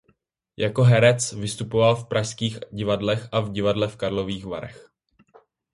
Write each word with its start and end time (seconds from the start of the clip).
Jako 0.57 0.83
herec 0.83 1.33
vystupoval 1.33 1.95
v 1.95 2.07
pražských 2.07 2.57
divadlech 2.71 3.29
a 3.31 3.39
v 3.39 3.51
divadle 3.51 3.87
v 3.87 3.95
Karlových 3.95 4.45
Varech. 4.45 4.89